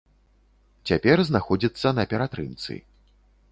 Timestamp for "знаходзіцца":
1.29-1.93